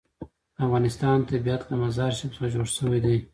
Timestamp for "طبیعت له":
1.29-1.75